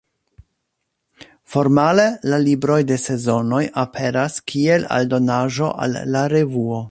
Formale 1.55 2.05
la 2.33 2.39
libroj 2.45 2.79
de 2.93 2.97
Sezonoj 3.03 3.61
aperas 3.85 4.41
kiel 4.53 4.89
aldonaĵo 4.99 5.73
al 5.87 5.99
la 6.17 6.27
revuo. 6.37 6.79